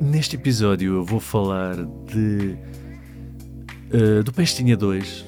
[0.00, 2.56] Neste episódio eu vou falar de.
[3.92, 5.26] Uh, do Pestinha 2.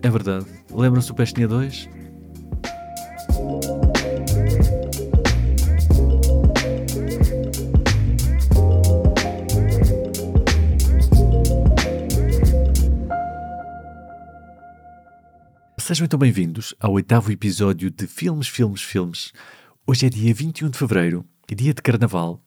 [0.00, 0.46] É verdade.
[0.70, 1.88] Lembram-se do Pestinha 2?
[15.78, 19.32] Sejam então bem-vindos ao oitavo episódio de Filmes, Filmes, Filmes.
[19.84, 22.40] Hoje é dia 21 de fevereiro, dia de carnaval.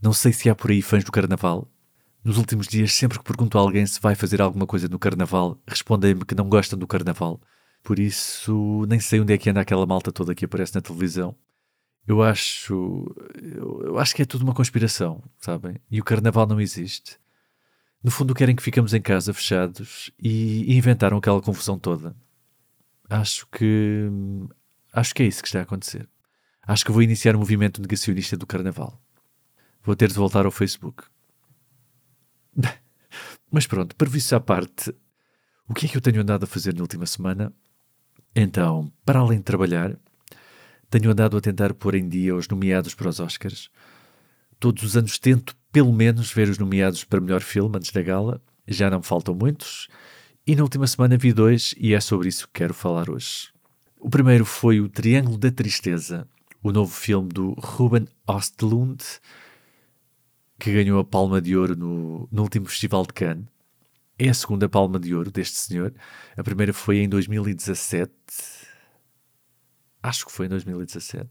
[0.00, 1.68] Não sei se há por aí fãs do carnaval.
[2.22, 5.60] Nos últimos dias, sempre que pergunto a alguém se vai fazer alguma coisa no carnaval,
[5.66, 7.40] respondem-me que não gostam do carnaval.
[7.82, 11.34] Por isso, nem sei onde é que anda aquela malta toda que aparece na televisão.
[12.06, 13.14] Eu acho.
[13.42, 15.76] Eu, acho que é tudo uma conspiração, sabem?
[15.90, 17.18] E o carnaval não existe.
[18.02, 22.16] No fundo, querem que ficamos em casa fechados e, e inventaram aquela confusão toda.
[23.10, 24.08] Acho que.
[24.92, 26.08] Acho que é isso que está a acontecer.
[26.66, 29.00] Acho que vou iniciar o um movimento negacionista do carnaval.
[29.88, 31.04] Vou ter de voltar ao Facebook.
[33.50, 34.94] Mas pronto, para isso à parte,
[35.66, 37.50] o que é que eu tenho andado a fazer na última semana?
[38.36, 39.96] Então, para além de trabalhar,
[40.90, 43.70] tenho andado a tentar pôr em dia os nomeados para os Oscars.
[44.60, 48.42] Todos os anos tento, pelo menos, ver os nomeados para melhor filme antes da gala.
[48.66, 49.88] Já não faltam muitos.
[50.46, 53.48] E na última semana vi dois, e é sobre isso que quero falar hoje.
[53.98, 56.28] O primeiro foi o Triângulo da Tristeza,
[56.62, 59.02] o novo filme do Ruben Ostlund,
[60.58, 63.46] que ganhou a Palma de Ouro no, no último Festival de Cannes.
[64.18, 65.94] É a segunda Palma de Ouro deste senhor.
[66.36, 68.12] A primeira foi em 2017.
[70.02, 71.28] Acho que foi em 2017.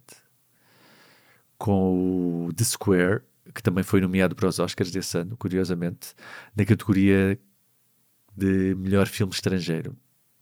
[1.57, 3.21] Com o The Square,
[3.53, 6.13] que também foi nomeado para os Oscars desse ano, curiosamente,
[6.55, 7.37] na categoria
[8.35, 9.97] de melhor filme estrangeiro.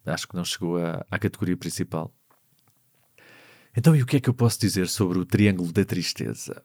[0.05, 2.13] Acho que não chegou à, à categoria principal.
[3.75, 6.63] Então, e o que é que eu posso dizer sobre o Triângulo da Tristeza?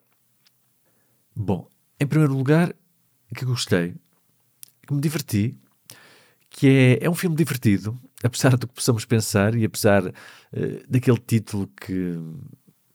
[1.35, 1.67] Bom,
[2.01, 2.73] em primeiro lugar,
[3.35, 3.93] que gostei,
[4.87, 5.55] que me diverti,
[6.49, 10.13] que é, é um filme divertido, apesar do que possamos pensar e apesar uh,
[10.89, 12.17] daquele título que,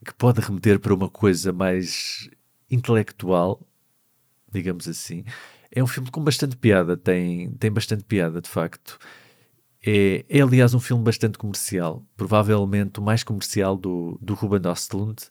[0.04, 2.28] que pode remeter para uma coisa mais
[2.68, 3.64] intelectual,
[4.52, 5.24] digamos assim.
[5.70, 8.98] É um filme com bastante piada, tem, tem bastante piada, de facto.
[9.86, 15.22] É, é, aliás, um filme bastante comercial, provavelmente o mais comercial do, do Ruben Ostlund,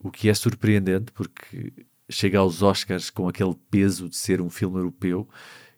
[0.00, 1.72] o que é surpreendente, porque
[2.08, 5.28] chega aos Oscars com aquele peso de ser um filme europeu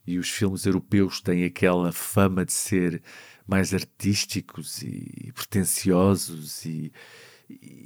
[0.06, 3.02] e os filmes europeus têm aquela fama de ser
[3.46, 6.92] mais artísticos e pretenciosos e,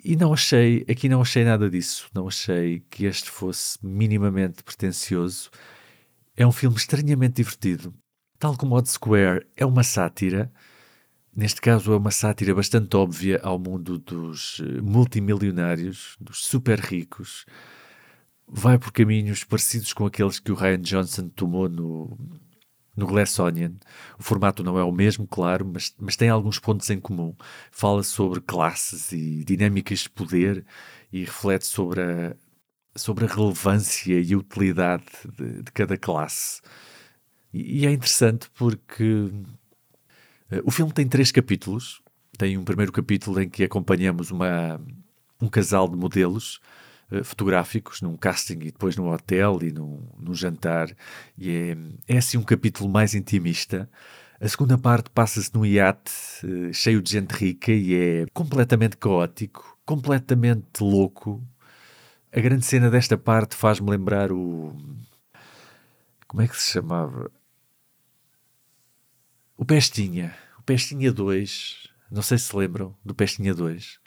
[0.04, 5.50] e não achei, aqui não achei nada disso, não achei que este fosse minimamente pretencioso.
[6.36, 7.94] É um filme estranhamente divertido.
[8.38, 10.52] Tal como Odd Square é uma sátira,
[11.34, 17.46] neste caso é uma sátira bastante óbvia ao mundo dos eh, multimilionários, dos super ricos,
[18.46, 22.18] vai por caminhos parecidos com aqueles que o Ryan Johnson tomou no,
[22.96, 23.72] no Glass Onion.
[24.18, 27.34] O formato não é o mesmo, claro, mas, mas tem alguns pontos em comum.
[27.70, 30.64] Fala sobre classes e dinâmicas de poder
[31.12, 32.36] e reflete sobre a,
[32.94, 35.04] sobre a relevância e utilidade
[35.36, 36.60] de, de cada classe.
[37.52, 42.00] E, e, é interessante porque uh, o filme tem três capítulos.
[42.38, 44.80] Tem um primeiro capítulo em que acompanhamos uma,
[45.40, 46.60] um casal de modelos
[47.22, 50.94] fotográficos num casting e depois num hotel e num, num jantar.
[51.36, 51.76] E
[52.08, 53.88] é, é assim um capítulo mais intimista.
[54.40, 56.12] A segunda parte passa-se num iate
[56.44, 61.42] uh, cheio de gente rica e é completamente caótico, completamente louco.
[62.34, 64.76] A grande cena desta parte faz-me lembrar o.
[66.26, 67.30] Como é que se chamava?
[69.56, 70.34] O Pestinha.
[70.58, 71.88] O Pestinha 2.
[72.10, 74.01] Não sei se se lembram do Pestinha 2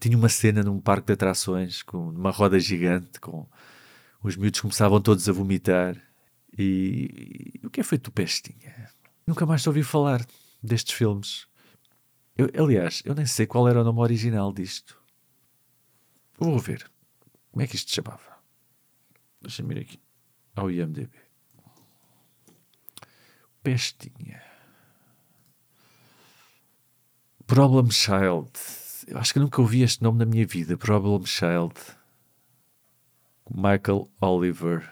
[0.00, 3.46] tinha uma cena num parque de atrações com uma roda gigante com
[4.22, 5.96] os miúdos começavam todos a vomitar
[6.56, 8.90] e, e o que é feito do Pestinha?
[9.26, 10.24] Nunca mais ouvi falar
[10.62, 11.46] destes filmes.
[12.36, 15.00] Eu, aliás, eu nem sei qual era o nome original disto.
[16.38, 16.90] Vou ver.
[17.50, 18.38] Como é que isto se chamava?
[19.40, 20.00] Deixa-me ir aqui
[20.56, 21.10] ao IMDB.
[23.62, 24.42] Pestinha.
[27.46, 28.50] Problem Child
[29.06, 30.76] eu acho que nunca ouvi este nome na minha vida.
[30.76, 31.74] Problem Child.
[33.50, 34.90] Michael Oliver.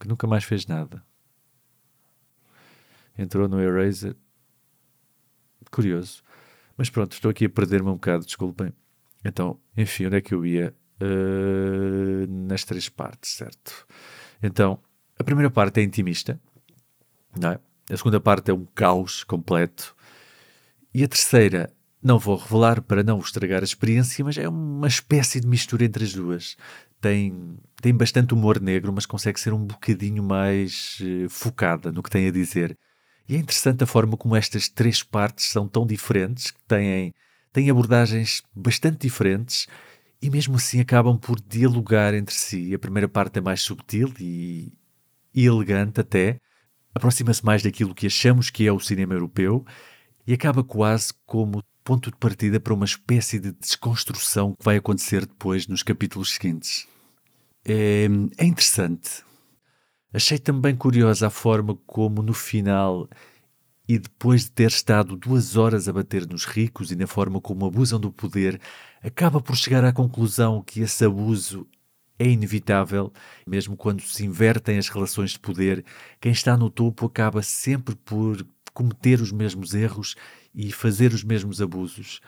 [0.00, 1.04] Que nunca mais fez nada.
[3.16, 4.16] Entrou no Eraser.
[5.70, 6.22] Curioso.
[6.76, 8.72] Mas pronto, estou aqui a perder-me um bocado, desculpem.
[9.24, 10.74] Então, enfim, onde é que eu ia?
[11.00, 13.86] Uh, nas três partes, certo?
[14.42, 14.80] Então,
[15.18, 16.40] a primeira parte é intimista,
[17.38, 17.60] não é?
[17.90, 19.96] A segunda parte é um caos completo.
[20.94, 21.72] E a terceira
[22.02, 26.04] Não vou revelar para não estragar a experiência, mas é uma espécie de mistura entre
[26.04, 26.56] as duas.
[27.00, 32.10] Tem, tem bastante humor negro, mas consegue ser um bocadinho mais uh, focada no que
[32.10, 32.76] tem a dizer.
[33.28, 37.14] E é interessante a forma como estas três partes são tão diferentes, que têm,
[37.52, 39.68] têm abordagens bastante diferentes
[40.20, 42.74] e mesmo assim acabam por dialogar entre si.
[42.74, 44.72] A primeira parte é mais subtil e,
[45.34, 46.38] e elegante até,
[46.94, 49.64] aproxima-se mais daquilo que achamos que é o cinema europeu
[50.26, 55.26] e acaba quase como ponto de partida para uma espécie de desconstrução que vai acontecer
[55.26, 56.86] depois nos capítulos seguintes.
[57.64, 58.06] É,
[58.38, 59.24] é interessante.
[60.12, 63.08] Achei também curiosa a forma como no final
[63.88, 67.66] e depois de ter estado duas horas a bater nos ricos e na forma como
[67.66, 68.60] abusam do poder,
[69.02, 71.66] acaba por chegar à conclusão que esse abuso
[72.18, 73.12] é inevitável,
[73.46, 75.84] mesmo quando se invertem as relações de poder,
[76.20, 80.14] quem está no topo acaba sempre por cometer os mesmos erros
[80.54, 82.20] e fazer os mesmos abusos.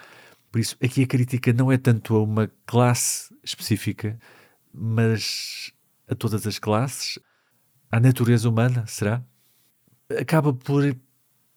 [0.51, 4.19] Por isso, aqui a crítica não é tanto a uma classe específica,
[4.73, 5.73] mas
[6.09, 7.19] a todas as classes,
[7.91, 9.23] à natureza humana, será?
[10.19, 10.97] Acaba por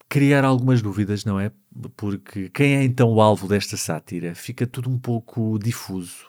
[0.10, 1.51] criar algumas dúvidas, não é?
[1.95, 4.34] Porque quem é então o alvo desta sátira?
[4.34, 6.25] Fica tudo um pouco difuso.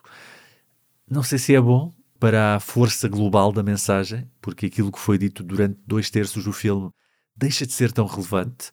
[1.11, 5.17] Não sei se é bom para a força global da mensagem, porque aquilo que foi
[5.17, 6.91] dito durante dois terços do filme
[7.39, 8.71] deixa de ser tão relevante,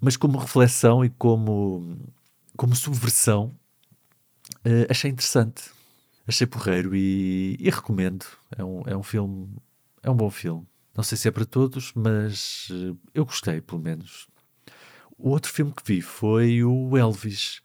[0.00, 1.98] mas como reflexão e como,
[2.56, 3.54] como subversão,
[4.64, 5.70] uh, achei interessante.
[6.26, 8.24] Achei porreiro e, e recomendo.
[8.56, 9.48] É um, é um filme,
[10.02, 10.66] é um bom filme.
[10.96, 14.26] Não sei se é para todos, mas uh, eu gostei, pelo menos.
[15.18, 17.60] O outro filme que vi foi o Elvis,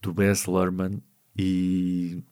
[0.00, 1.02] do Baz Luhrmann,
[1.36, 2.24] e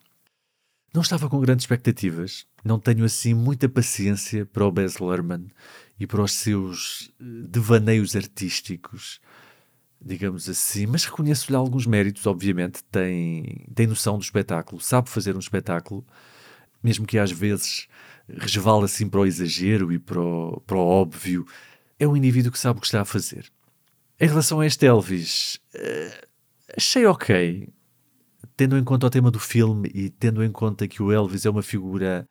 [0.93, 2.47] não estava com grandes expectativas.
[2.65, 5.47] Não tenho assim muita paciência para o Baz Luhrmann
[5.99, 9.21] e para os seus eh, devaneios artísticos,
[10.01, 10.87] digamos assim.
[10.87, 12.83] Mas reconheço-lhe alguns méritos, obviamente.
[12.85, 16.05] Tem, tem noção do espetáculo, sabe fazer um espetáculo,
[16.83, 17.87] mesmo que às vezes
[18.29, 21.47] resvala assim para o exagero e para o, para o óbvio.
[21.99, 23.51] É um indivíduo que sabe o que está a fazer.
[24.21, 26.27] Em relação a este Elvis, uh,
[26.77, 27.69] achei ok
[28.59, 31.51] tendo em conta o tema do filme e tendo em conta que o Elvis é
[31.51, 32.29] uma figura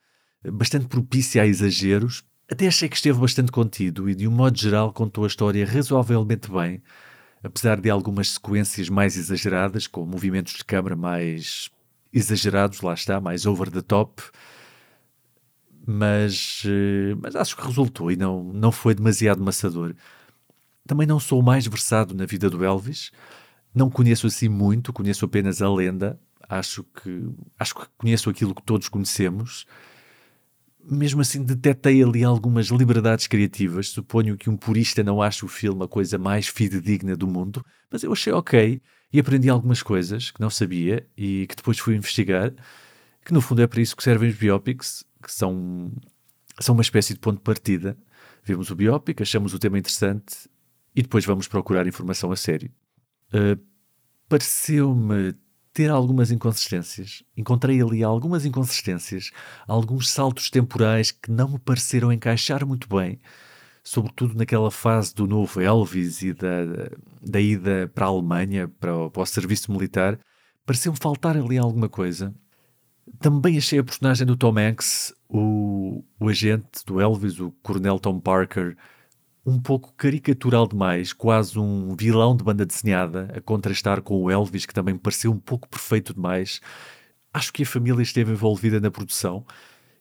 [0.52, 4.92] bastante propícia a exageros, até achei que esteve bastante contido e, de um modo geral,
[4.92, 6.82] contou a história razoavelmente bem,
[7.42, 11.70] apesar de algumas sequências mais exageradas, com movimentos de câmara mais
[12.12, 14.22] exagerados, lá está, mais over the top.
[15.86, 19.94] Mas, eh, mas acho que resultou e não, não foi demasiado maçador.
[20.86, 23.10] Também não sou mais versado na vida do Elvis,
[23.74, 26.18] não conheço assim muito, conheço apenas a lenda.
[26.48, 27.28] Acho que,
[27.58, 29.66] acho que conheço aquilo que todos conhecemos.
[30.82, 33.88] Mesmo assim, detetei ali algumas liberdades criativas.
[33.88, 38.02] Suponho que um purista não ache o filme a coisa mais fidedigna do mundo, mas
[38.02, 38.80] eu achei ok
[39.12, 42.52] e aprendi algumas coisas que não sabia e que depois fui investigar.
[43.24, 45.92] Que no fundo é para isso que servem os biopics, que são,
[46.58, 47.96] são uma espécie de ponto de partida.
[48.42, 50.48] Vemos o biopic, achamos o tema interessante
[50.96, 52.70] e depois vamos procurar informação a sério.
[53.32, 53.60] Uh,
[54.28, 55.34] pareceu-me
[55.72, 57.22] ter algumas inconsistências.
[57.36, 59.30] Encontrei ali algumas inconsistências,
[59.66, 63.20] alguns saltos temporais que não me pareceram encaixar muito bem,
[63.84, 66.64] sobretudo naquela fase do novo Elvis e da,
[67.22, 70.18] da ida para a Alemanha, para o, para o serviço militar.
[70.66, 72.34] Pareceu-me faltar ali alguma coisa.
[73.20, 78.18] Também achei a personagem do Tom Hanks, o, o agente do Elvis, o Coronel Tom
[78.18, 78.76] Parker,
[79.48, 84.66] um pouco caricatural demais, quase um vilão de banda desenhada, a contrastar com o Elvis,
[84.66, 86.60] que também me pareceu um pouco perfeito demais.
[87.32, 89.46] Acho que a família esteve envolvida na produção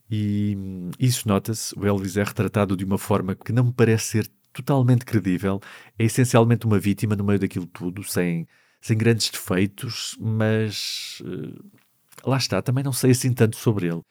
[0.09, 0.57] e
[0.99, 1.77] isso nota-se.
[1.77, 5.61] O Elvis é retratado de uma forma que não me parece ser totalmente credível.
[5.97, 8.47] É essencialmente uma vítima no meio daquilo tudo, sem,
[8.81, 14.01] sem grandes defeitos, mas uh, lá está, também não sei assim tanto sobre ele.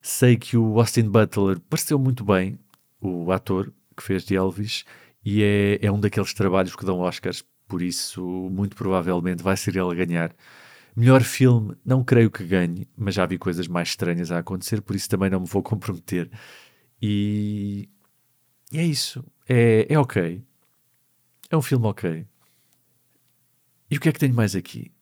[0.00, 2.58] Sei que o Austin Butler pareceu muito bem,
[3.00, 4.84] o ator, que fez de Elvis,
[5.24, 9.76] e é, é um daqueles trabalhos que dão Oscars, por isso, muito provavelmente vai ser
[9.76, 10.34] ele a ganhar.
[10.94, 14.94] Melhor filme, não creio que ganhe, mas já vi coisas mais estranhas a acontecer, por
[14.94, 16.30] isso também não me vou comprometer.
[17.00, 17.88] E,
[18.70, 19.24] e é isso.
[19.48, 20.42] É, é ok.
[21.50, 22.26] É um filme ok.
[23.90, 24.92] E o que é que tenho mais aqui?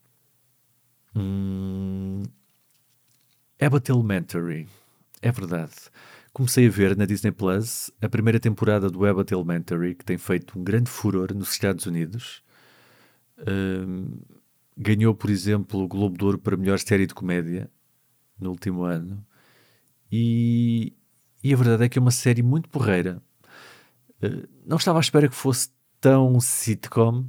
[1.15, 2.23] Hum,
[3.61, 4.69] Abbott Elementary.
[5.23, 5.75] É verdade
[6.33, 10.59] comecei a ver na Disney Plus a primeira temporada do Abbott Elementary, que tem feito
[10.59, 12.43] um grande furor nos Estados Unidos.
[13.47, 14.21] Um,
[14.77, 17.71] ganhou, por exemplo, o Globo de Ouro para melhor série de comédia
[18.39, 19.25] no último ano.
[20.11, 20.95] E,
[21.43, 23.23] e a verdade é que é uma série muito porreira.
[24.23, 25.71] Uh, não estava à espera que fosse
[26.01, 27.27] tão sitcom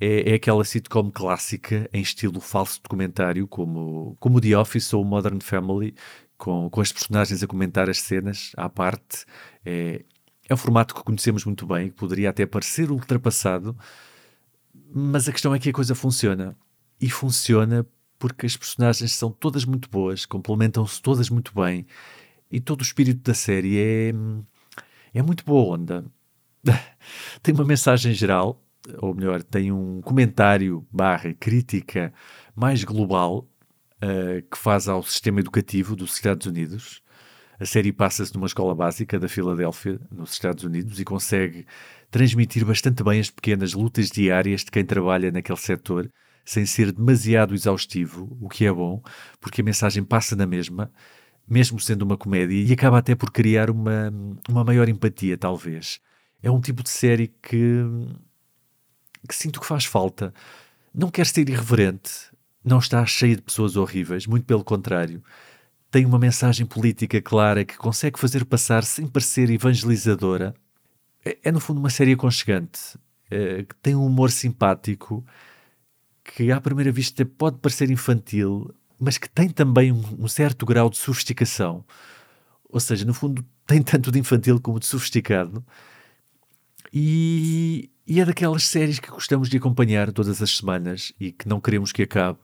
[0.00, 5.40] é, é, aquela sitcom clássica em estilo falso documentário, como, como The Office ou Modern
[5.40, 5.94] Family,
[6.38, 9.26] com, com as personagens a comentar as cenas à parte.
[9.66, 10.04] É,
[10.48, 13.76] é um formato que conhecemos muito bem, que poderia até parecer ultrapassado,
[14.94, 16.56] mas a questão é que a coisa funciona.
[17.00, 17.86] E funciona
[18.18, 21.86] porque as personagens são todas muito boas, complementam-se todas muito bem,
[22.50, 24.12] e todo o espírito da série é,
[25.12, 26.04] é muito boa onda.
[27.42, 28.64] tem uma mensagem geral,
[28.98, 32.12] ou melhor, tem um comentário barra crítica
[32.56, 33.46] mais global
[34.02, 37.02] uh, que faz ao sistema educativo dos Estados Unidos.
[37.60, 41.66] A série passa-se numa escola básica da Filadélfia, nos Estados Unidos, e consegue
[42.10, 46.10] transmitir bastante bem as pequenas lutas diárias de quem trabalha naquele setor,
[46.44, 49.02] sem ser demasiado exaustivo, o que é bom,
[49.40, 50.90] porque a mensagem passa na mesma,
[51.48, 54.12] mesmo sendo uma comédia, e acaba até por criar uma,
[54.48, 56.00] uma maior empatia, talvez.
[56.40, 57.82] É um tipo de série que,
[59.28, 60.32] que sinto que faz falta.
[60.94, 62.30] Não quer ser irreverente,
[62.68, 65.22] não está cheia de pessoas horríveis, muito pelo contrário.
[65.90, 70.54] Tem uma mensagem política clara que consegue fazer passar sem parecer evangelizadora.
[71.24, 72.98] É, é no fundo uma série aconchegante,
[73.30, 75.24] que tem um humor simpático,
[76.22, 80.90] que à primeira vista pode parecer infantil, mas que tem também um, um certo grau
[80.90, 81.84] de sofisticação.
[82.68, 85.64] Ou seja, no fundo, tem tanto de infantil como de sofisticado.
[86.92, 91.60] E, e, é daquelas séries que gostamos de acompanhar todas as semanas e que não
[91.60, 92.38] queremos que acabe.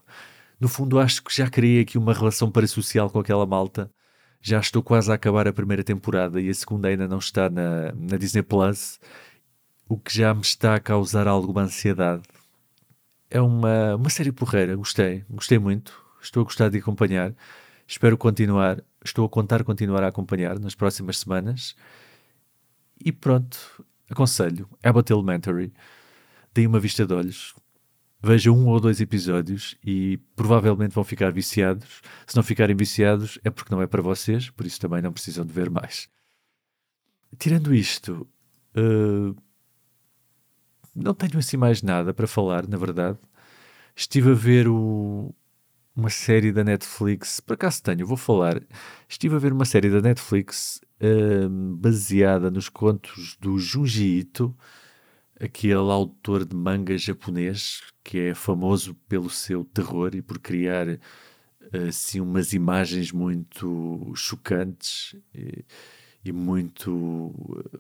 [0.60, 3.90] No fundo, acho que já criei aqui uma relação parasocial com aquela malta.
[4.40, 7.92] Já estou quase a acabar a primeira temporada e a segunda ainda não está na,
[7.94, 9.00] na Disney Plus,
[9.88, 12.22] o que já me está a causar alguma ansiedade.
[13.30, 17.34] É uma, uma série porreira, gostei, gostei muito, estou a gostar de acompanhar.
[17.86, 21.74] Espero continuar, estou a contar continuar a acompanhar nas próximas semanas.
[23.04, 25.72] E pronto, aconselho, Abbott Elementary.
[26.52, 27.54] Deem uma vista de olhos,
[28.22, 32.00] vejam um ou dois episódios e provavelmente vão ficar viciados.
[32.26, 35.44] Se não ficarem viciados, é porque não é para vocês, por isso também não precisam
[35.44, 36.08] de ver mais.
[37.38, 38.26] Tirando isto,
[38.76, 39.36] uh,
[40.94, 43.18] não tenho assim mais nada para falar, na verdade.
[43.96, 45.34] Estive a ver o,
[45.94, 48.62] uma série da Netflix, por acaso tenho, vou falar.
[49.08, 54.56] Estive a ver uma série da Netflix uh, baseada nos contos do Junji Ito
[55.38, 60.86] aquele autor de manga japonês que é famoso pelo seu terror e por criar
[61.88, 65.64] assim umas imagens muito chocantes e,
[66.24, 67.32] e muito
[67.74, 67.78] eh,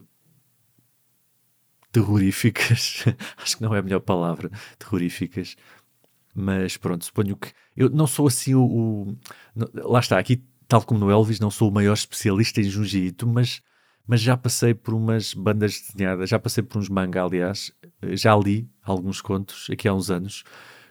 [1.92, 3.04] terroríficas.
[3.36, 5.56] Acho que não é a melhor palavra, terroríficas.
[6.34, 9.16] Mas pronto, suponho que eu não sou assim o, o
[9.74, 13.62] lá está, aqui tal como no Elvis, não sou o maior especialista em Jiu-Jitsu, mas
[14.06, 17.72] mas já passei por umas bandas desenhadas, já passei por uns manga, aliás,
[18.12, 20.44] já li alguns contos aqui há uns anos,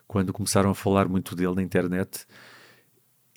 [0.07, 2.25] quando começaram a falar muito dele na internet.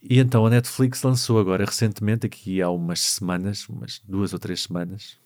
[0.03, 4.63] E então a Netflix lançou agora recentemente, aqui há umas semanas, umas duas ou três
[4.63, 5.19] semanas,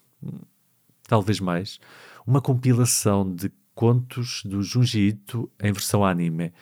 [1.06, 1.78] talvez mais,
[2.26, 6.52] uma compilação de contos do Junji Ito em versão anime.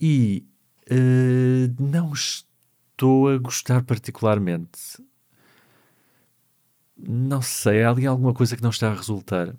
[0.00, 0.44] E
[0.90, 2.46] uh, não estou
[3.04, 4.98] a gostar particularmente
[6.96, 9.54] não sei, há ali alguma coisa que não está a resultar.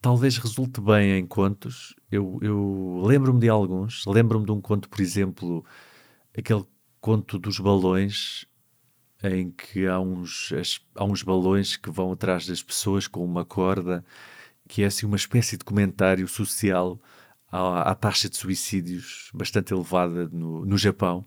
[0.00, 1.94] Talvez resulte bem em contos.
[2.10, 4.04] Eu, eu lembro-me de alguns.
[4.06, 5.64] Lembro-me de um conto, por exemplo,
[6.36, 6.64] aquele
[7.00, 8.46] conto dos balões,
[9.22, 10.52] em que há uns,
[10.94, 14.04] há uns balões que vão atrás das pessoas com uma corda,
[14.68, 17.00] que é assim uma espécie de comentário social
[17.50, 21.26] à, à taxa de suicídios bastante elevada no, no Japão.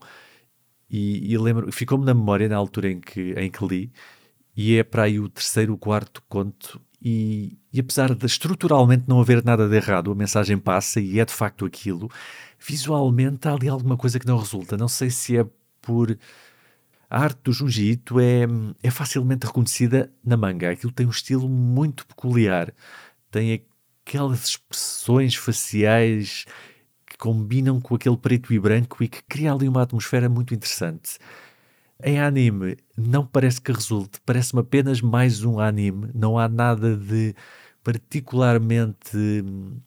[0.90, 3.92] E, e lembro, ficou-me na memória na altura em que, em que li,
[4.56, 6.82] e é para aí o terceiro, o quarto conto.
[7.02, 11.26] E, e, apesar de estruturalmente não haver nada de errado, a mensagem passa e é
[11.26, 12.10] de facto aquilo.
[12.60, 14.76] Visualmente há ali alguma coisa que não resulta.
[14.76, 15.46] Não sei se é
[15.82, 16.18] por.
[17.10, 18.46] A arte do Ito é,
[18.84, 20.72] é facilmente reconhecida na manga.
[20.72, 22.74] Aquilo tem um estilo muito peculiar.
[23.32, 23.64] Tem
[24.06, 26.46] aquelas expressões faciais
[27.18, 31.18] combinam com aquele preto e branco e que cria ali uma atmosfera muito interessante.
[32.04, 37.34] Em anime, não parece que resulte, parece-me apenas mais um anime, não há nada de
[37.84, 39.80] particularmente hum,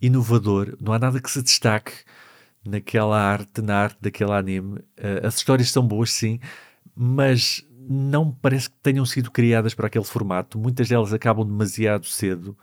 [0.00, 1.92] inovador, não há nada que se destaque
[2.64, 4.78] naquela arte, na arte daquele anime.
[4.98, 6.38] Uh, as histórias são boas, sim,
[6.94, 10.58] mas não parece que tenham sido criadas para aquele formato.
[10.58, 12.56] Muitas delas acabam demasiado cedo,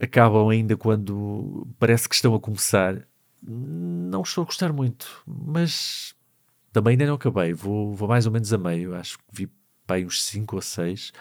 [0.00, 3.06] acabam ainda quando parece que estão a começar.
[3.42, 6.14] Não estou a gostar muito, mas
[6.72, 9.50] também ainda não acabei, vou, vou mais ou menos a meio, acho que vi
[9.86, 11.12] para uns 5 ou 6.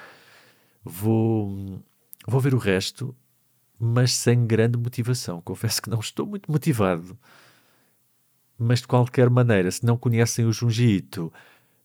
[0.83, 1.81] Vou,
[2.27, 3.15] vou ver o resto,
[3.79, 5.41] mas sem grande motivação.
[5.41, 7.17] Confesso que não estou muito motivado.
[8.57, 11.31] Mas de qualquer maneira, se não conhecem o Junji Ito,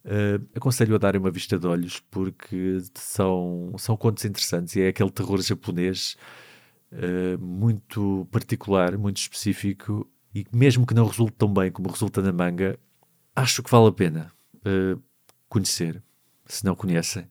[0.05, 4.87] uh, aconselho a darem uma vista de olhos porque são, são contos interessantes e é
[4.87, 6.17] aquele terror japonês
[6.93, 12.31] uh, muito particular, muito específico e mesmo que não resulte tão bem como resulta na
[12.31, 12.79] manga,
[13.35, 15.01] acho que vale a pena uh,
[15.47, 16.01] conhecer,
[16.45, 17.27] se não conhecem.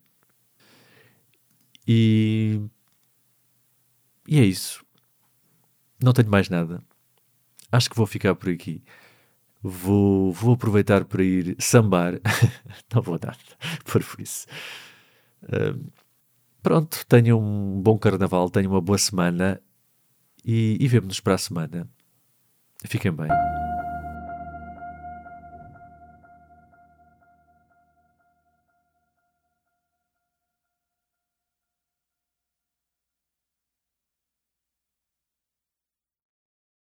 [1.87, 2.61] E,
[4.29, 4.85] e é isso.
[6.01, 6.83] Não tenho mais nada.
[7.71, 8.85] Acho que vou ficar por aqui.
[9.63, 12.21] Vou, vou aproveitar para ir sambar.
[12.93, 13.37] não vou dar
[13.85, 14.47] por isso.
[15.43, 15.91] Uh,
[16.63, 19.61] pronto, tenham um bom carnaval, tenham uma boa semana
[20.45, 21.89] e, e vemo-nos para a semana.
[22.85, 23.29] Fiquem bem.